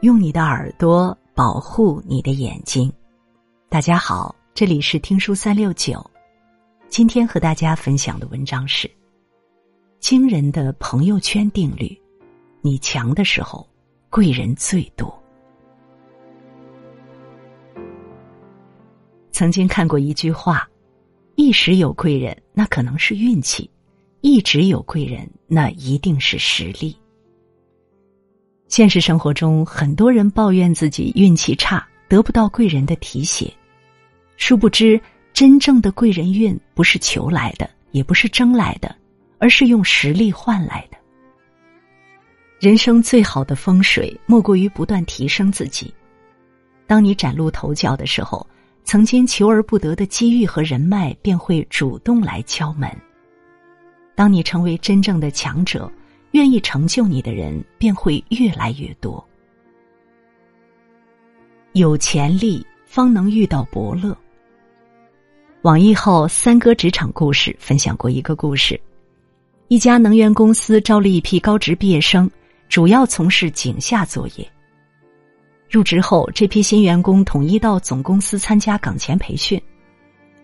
[0.00, 2.92] 用你的耳朵保护你的眼睛。
[3.68, 6.08] 大家好，这里是听书三六九。
[6.88, 8.88] 今天和大家分享的文章是
[9.98, 12.00] 惊人的朋友圈定律：
[12.60, 13.68] 你强的时候，
[14.08, 15.12] 贵人最多。
[19.32, 20.68] 曾经看过一句话：
[21.34, 23.68] 一时有贵人，那可能是运气；
[24.20, 26.96] 一直有贵人，那一定是实力。
[28.68, 33.50] 现实生活中，很多人抱怨自己运气差，得不到贵人的提携。
[34.36, 35.00] 殊不知，
[35.32, 38.94] 真正的贵人运不是求来的，也不是争来的，
[39.38, 40.98] 而是用实力换来的。
[42.60, 45.92] 人生最好的风水，莫过于不断提升自己。
[46.86, 48.46] 当你崭露头角的时候，
[48.84, 52.90] 曾经求而不得的机遇和人脉便会主动来敲门。
[54.14, 55.90] 当你成为真正的强者。
[56.32, 59.24] 愿意成就你的人便会越来越多。
[61.72, 64.16] 有潜力方能遇到伯乐。
[65.62, 68.80] 网易号三哥职场故事分享过一个故事：
[69.68, 72.30] 一家能源公司招了一批高职毕业生，
[72.68, 74.48] 主要从事井下作业。
[75.68, 79.60] 入职后，这批新员工统一到总公司参加岗前培训。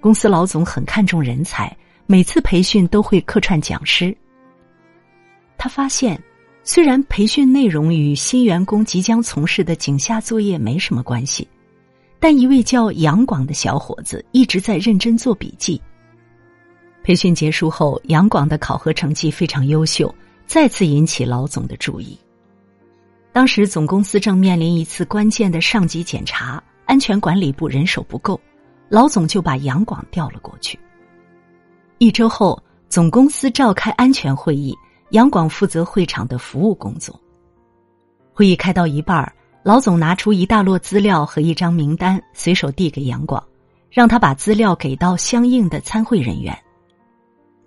[0.00, 1.74] 公司老总很看重人才，
[2.06, 4.16] 每次培训都会客串讲师。
[5.62, 6.20] 他发现，
[6.64, 11.46] 虽然培训内容与新员工即将从事的井下作业没什么关系，
[12.18, 15.80] 但一位叫杨广的小伙子一直在认真做笔记。
[17.04, 20.12] 培训结束后，杨广的考核成绩非常优秀，
[20.48, 22.18] 再次引起老总的注意。
[23.32, 28.40] 当时总公司正面临一次关键的上级检查，安全管理部人手不够，
[28.88, 30.76] 老总就把杨广调了过去。
[31.98, 34.76] 一周后，总公司召开安全会议。
[35.12, 37.18] 杨广负责会场的服务工作。
[38.32, 39.30] 会议开到一半儿
[39.62, 43.42] 老总拿出一大摞资料和一张名单，随手递给杨广，
[43.90, 46.58] 让他把资料给到相应的参会人员。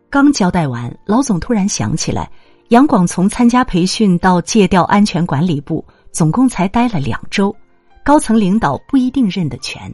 [0.10, 2.30] 刚交代完，老总突然想起来，
[2.70, 7.56] 杨广从参加培训到借调安全管理部，总共才待了两周，
[8.04, 9.94] 高层领导不一定认得全。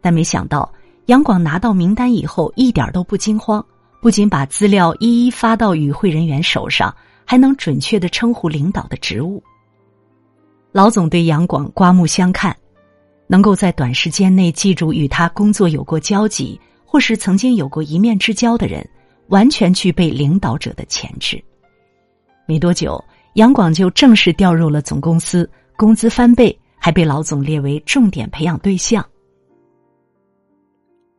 [0.00, 0.68] 但没想到，
[1.06, 3.64] 杨广拿到名单以后，一点都不惊慌。
[4.04, 6.94] 不仅把资料一一发到与会人员手上，
[7.24, 9.42] 还能准确的称呼领导的职务。
[10.72, 12.54] 老总对杨广刮目相看，
[13.26, 18.86] 能够在短时间内记住与他工作有过交集或是曾经有过一面之交的人，
[19.28, 21.42] 完全具备领导者的潜质。
[22.44, 23.02] 没多久，
[23.36, 29.02] 杨广就正式调入了总公司，工资翻倍，还被老总列为重点培养对象。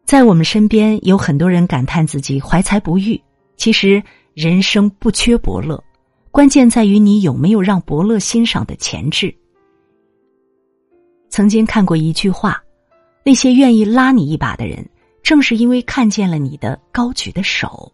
[0.06, 3.20] 在我们身边有很多人感叹自己怀才不遇，
[3.58, 4.02] 其实
[4.36, 5.84] 人生不缺伯乐，
[6.30, 9.34] 关键在于你有没有让伯乐欣赏的潜质。
[11.28, 12.62] 曾经看过一句话：
[13.24, 14.88] 那些愿意拉你一把的人，
[15.24, 17.92] 正是因为看见了你的高举的手。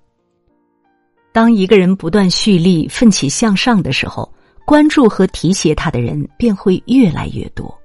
[1.32, 4.30] 当一个人不断蓄力、奋起向上的时候，
[4.66, 7.81] 关注和提携他的人便会越来越多。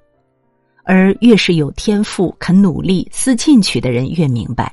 [0.88, 4.72] 而越是有天赋、肯努力、思进取的人，越明白，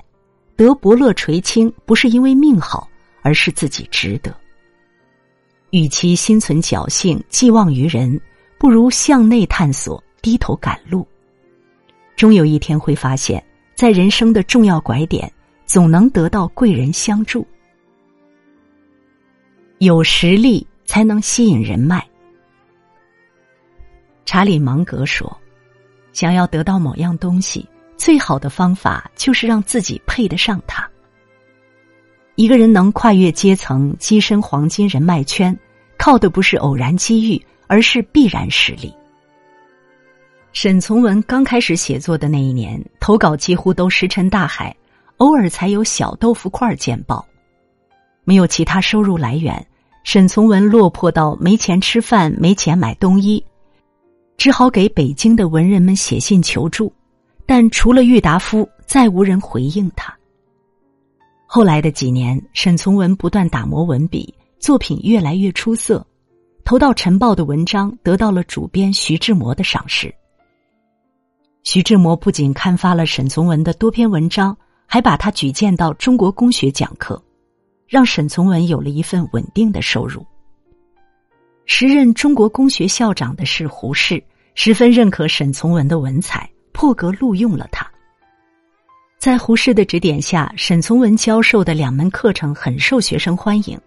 [0.55, 2.87] 得伯乐垂青不是因为命好，
[3.23, 4.31] 而是自己值得。
[5.71, 8.21] 与其心存侥幸、寄望于人，
[8.59, 11.05] 不如向内探索、低头赶路。
[12.15, 15.29] 终有一天会发现，在人生的重要拐点，
[15.65, 17.43] 总能得到贵人相助。
[19.79, 22.07] 有实力才能吸引人脉。
[24.25, 25.35] 查理芒格说。
[26.13, 30.87] 想要得到某样东西，最好的方法就是让自己配得上它。
[32.35, 35.55] 一个人能跨越阶层、跻身黄金人脉圈，
[35.97, 38.93] 靠的不是偶然机遇，而是必然实力。
[40.51, 44.75] 沈从文刚开始写作的那一年，投稿几乎都石沉大海，
[45.17, 47.25] 偶尔才有小豆腐块见报。
[48.23, 49.65] 没有其他收入来源，
[50.03, 53.43] 沈从文落魄到没钱吃饭、没钱买冬衣。
[54.37, 56.91] 只好给北京的文人们写信求助，
[57.45, 60.13] 但除了郁达夫，再无人回应他。
[61.45, 66.05] 后来的几年，沈从文不断打磨文笔，作品越来越出色，
[66.65, 70.13] 投到《晨报》的文章得到了主编徐志摩的赏识。
[71.61, 77.23] 徐志摩不仅刊发了沈从文的多篇文章，还把他举荐到中国公学讲课，
[77.87, 80.25] 让沈从文有了一份稳定的收入。
[81.65, 84.21] 时任中国公学校长的是胡适，
[84.53, 87.89] 十分认可沈从文的文采，破格录用了他。
[89.17, 93.79] 在胡适的指点下，沈从文教授的两门课程很受学生欢迎，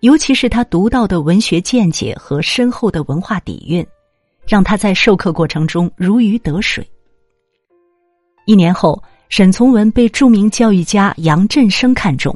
[0.00, 3.86] 尤其是他独到的文学见解和深厚的文化底蕴，
[4.46, 6.88] 让他在授课过程中如鱼得水。
[8.46, 12.34] 一年后，沈从文被著名教育家杨振声看中，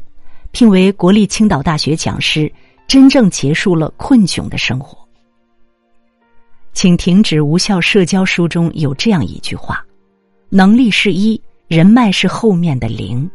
[0.50, 2.52] 聘为国立青岛大学讲师，
[2.90, 4.98] 真正结束了困窘的生活。
[6.72, 9.87] 请停止无效社交书中有这样一句话
[10.50, 13.31] ：“能力是一，人脉是后面的零。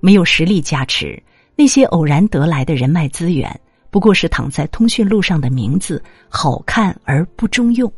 [0.00, 1.18] 没有实力加持，
[1.56, 3.58] 那些偶然得来的人脉资源，
[3.88, 7.90] 不过是躺在通讯录上的名字，好看而不中用。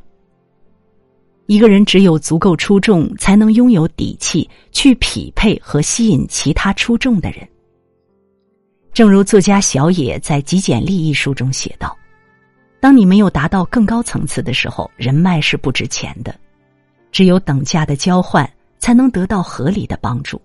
[1.47, 7.49] 一个人只有足够出众，才能拥有底气去匹配和吸引其他出众的人。
[8.95, 11.95] 正如作家小野在《极简力》一书中写道。”
[12.81, 16.33] 当你没有达到更高层次的时候，人脉是不值钱的。
[17.11, 18.49] 只有等价的交换，
[18.79, 20.41] 才能得到合理的帮助。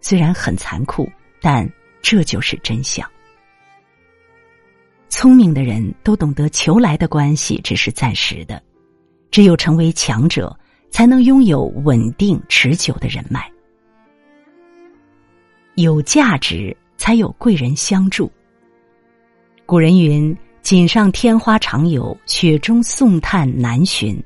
[0.00, 1.10] 虽然很残酷，
[1.40, 1.68] 但
[2.00, 3.08] 这就是真相。
[5.08, 8.62] 聪明的人都懂得，求来的关系只是暂时的。
[9.30, 10.56] 只有成为强者，
[10.90, 13.50] 才能拥有稳定持久的人脉。
[15.76, 18.32] 有价值，才有贵人相助。
[19.66, 20.34] 古人云。
[20.62, 24.18] 锦上添花常有，雪中送炭难寻。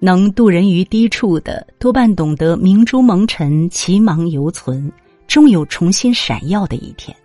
[0.00, 4.90] 能渡人于低处的，多半懂得明珠蒙尘，其芒犹存，
[5.28, 7.16] 终有重新闪耀的一天。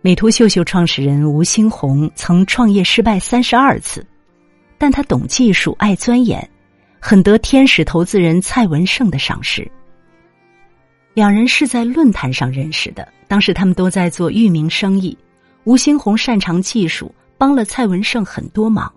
[0.00, 4.04] 美图秀秀创始人吴兴红曾创业失败三十二次，
[4.76, 6.50] 但他懂技术，爱钻研，
[6.98, 9.70] 很得天使投资人蔡文胜的赏识。
[11.12, 15.16] 两人是在论坛上认识的，当时他们都在做域名生意。
[15.64, 18.90] 吴兴红擅长技术，帮了蔡文胜很多忙。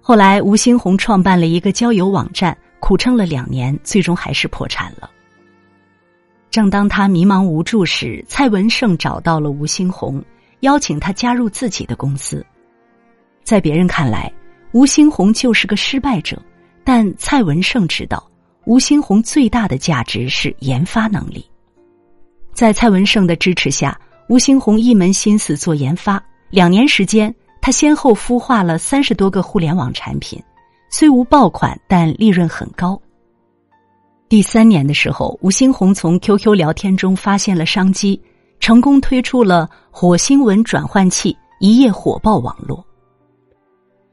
[0.00, 5.10] 后来，吴兴红创办了一个交友网站，苦撑了两年，最终还是破产了。
[6.50, 10.22] 正当他迷茫无助时，蔡文胜找到了吴兴红，
[10.60, 12.44] 邀请他加入自己的公司。
[13.42, 14.32] 在别人看来，
[14.72, 16.40] 吴兴红就是个失败者，
[16.84, 18.26] 但蔡文胜知道，
[18.68, 21.42] 吴兴红最大的价值是研发能力。
[22.52, 23.98] 在蔡文胜的支持下。
[24.28, 30.38] 吴兴红一门心思做研发，两年时间，他先后孵化了三十多个互联网产品，
[30.90, 33.00] 虽无爆款，但利润很高。
[34.28, 38.20] 第三年的时候，吴兴红从 QQ 聊天中发现了商机，
[38.60, 42.84] 成功推出了火星文转换器，一夜火爆网络。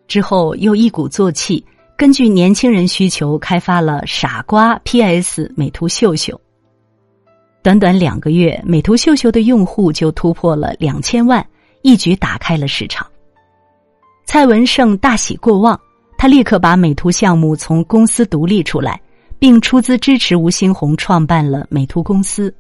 [0.08, 1.62] 之后又一鼓作气，
[1.98, 6.40] 根据年轻人需求开发了傻瓜 PS 美图秀秀。
[7.64, 11.46] 短短两个月，美图秀秀的用户就突破了两千万，
[11.84, 13.08] 一举打开了市场。
[14.26, 15.80] 蔡文胜大喜过望，
[16.18, 19.00] 他立刻把美图项目从公司独立出来，
[19.40, 22.54] 并出资支持吴兴红创办了美图公司。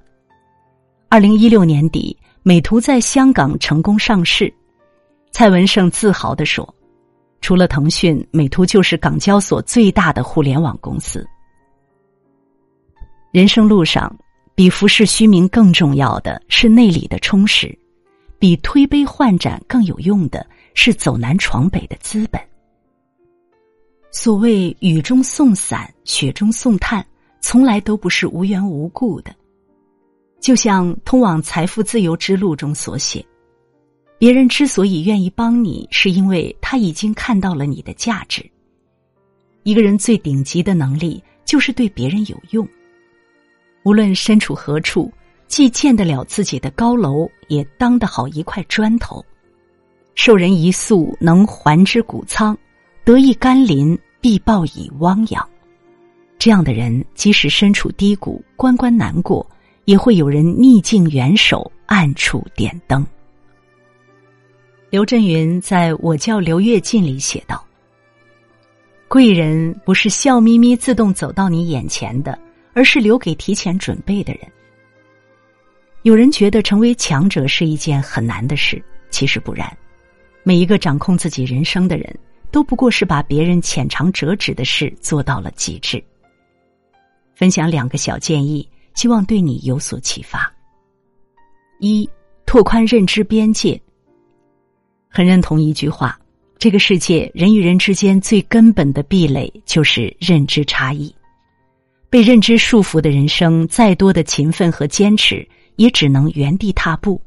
[1.09, 4.51] 二零一六年底，美图在香港成功上市。
[5.29, 6.73] 蔡文胜自豪地说
[7.41, 11.27] ：“除了腾讯，美图就是港交所最大的互联网公司。”
[13.31, 14.15] 人生路上。
[14.57, 17.77] 比浮世虚名更重要的是内里的充实，
[18.39, 22.41] 比推杯换盏更有用的是走南闯北的资本。
[24.13, 27.05] 所谓雨中送伞，雪中送炭，
[27.41, 29.35] 从来都不是无缘无故的。
[30.39, 33.25] 就像通往财富自由之路中所写，
[34.17, 38.43] 别人之所以愿意帮你，是因为他已经看到了你的价值。
[39.63, 42.67] 一个人最顶级的能力，就是对别人有用。
[43.83, 45.11] 无论身处何处，
[45.47, 49.23] 既建得了自己的高楼，也当得好一块砖头。
[50.15, 52.55] 受人一粟，能还之谷仓；
[53.03, 55.49] 得一甘霖，必报以汪洋。
[56.39, 59.45] 这样的人，即使身处低谷，关关难过，
[59.83, 63.05] 也会有人逆境援手，暗处点灯。
[64.89, 67.65] 刘震云在我叫刘跃进里写道
[69.07, 72.37] ：“贵人不是笑眯眯自动走到你眼前的。”
[72.75, 74.41] 而是留给提前准备的人。
[76.01, 79.65] 有人觉得成为强者是一件很难的事，其实不然。
[80.43, 82.13] 每一个掌控自己人生的人，
[82.51, 86.03] 都不过是把别人浅尝辄止的事做到了极致。
[87.33, 90.53] 分享两个小建议，希望对你有所启发。
[91.79, 92.09] 一、
[92.45, 93.81] 拓宽认知边界。
[95.15, 96.19] 很认同一句话：
[96.57, 101.15] 这个世界人与人之间最根本的壁垒就是认知差异。
[102.09, 107.21] 被认知束缚的人生，再多的勤奋和坚持，也只能原地踏步。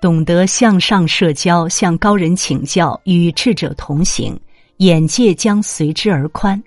[0.00, 4.36] 懂得向上社交，向高人请教，与智者同行，
[4.78, 6.60] 眼界将随之而宽。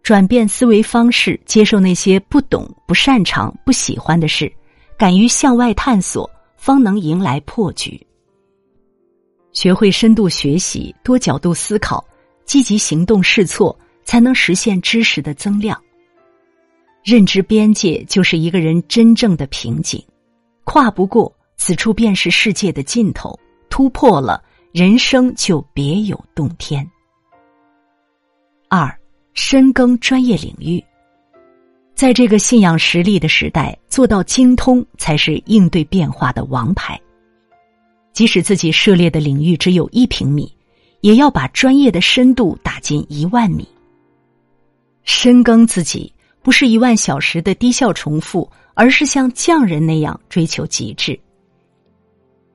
[0.00, 4.50] 转变思维方式，接受那些不懂、不擅长、不喜欢的事，
[4.96, 8.00] 敢于向外探索，方能迎来破局。
[9.52, 12.04] 学会深度学习、多角度思考、
[12.44, 15.80] 积极行动试错，才能实现知识的增量。
[17.02, 20.04] 认知边界就是一个人真正的瓶颈，
[20.64, 23.38] 跨不过，此处便是世界的尽头。
[23.68, 24.42] 突破了，
[24.72, 26.86] 人生就别有洞天。
[28.68, 28.94] 二，
[29.32, 30.82] 深耕专业领域。
[31.94, 37.00] 在这个信仰实力的时代，做到精通才是应对变化的王牌。
[38.12, 40.52] 即使自己涉猎的领域只有一平米，
[41.00, 43.66] 也要把专业的深度打进一万米。
[45.04, 46.12] 深耕自己。
[46.42, 51.20] 不是一万小时的低效重复，而是像匠人那样追求极致。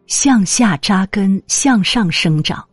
[0.08, 2.68] 向下扎根，向上生长，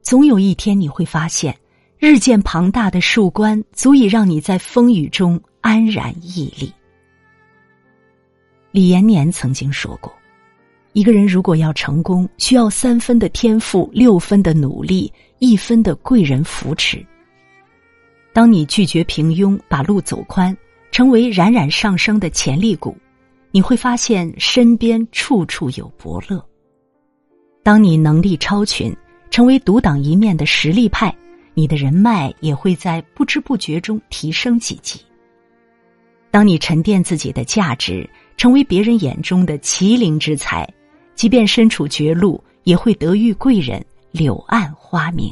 [0.00, 1.54] 总有一天你会发现，
[1.98, 6.72] 日渐庞大的树冠足以让你在风雨中安然屹立。
[8.70, 10.10] 李延年曾经说过
[10.92, 17.04] ：“一个人如果要成功，需要三分的天赋，六分的努力，一分的贵人扶持。”
[18.32, 20.56] 当你拒绝平庸，把路走宽，
[20.90, 22.96] 成为冉冉上升的潜力股，
[23.50, 26.44] 你会发现身边处处有伯乐。
[27.62, 28.94] 当你能力超群，
[29.30, 31.14] 成为独当一面的实力派，
[31.54, 35.00] 你的人脉也会在不知不觉中提升几级。
[36.30, 40.66] 当你沉淀自己的价值，成为别人眼中的麒麟之才，
[41.14, 45.30] 即便身处绝路，也会得遇贵人，柳暗花明。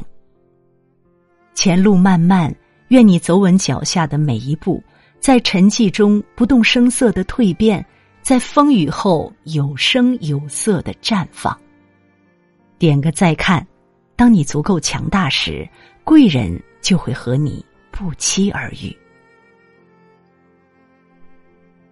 [1.54, 2.54] 前路漫漫。
[2.90, 4.80] 愿你走稳脚下的每一步，
[5.18, 7.84] 在沉寂中不动声色的蜕变，
[8.22, 11.58] 在风雨后有声有色的绽放。
[12.78, 13.66] 点个再看，
[14.14, 15.68] 当你足够强大时，
[16.04, 18.96] 贵人就会和你不期而遇。